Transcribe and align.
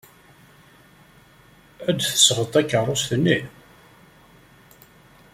Ad 1.89 1.95
d-tesɣeḍ 1.97 2.47
takeṛṛust-nni? 2.49 3.39